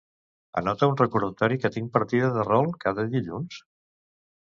Anota 0.61 0.89
un 0.91 0.95
recordatori 1.01 1.61
que 1.65 1.71
tinc 1.77 1.93
partida 1.99 2.33
de 2.39 2.49
rol 2.51 2.75
cada 2.89 3.09
dilluns? 3.15 3.65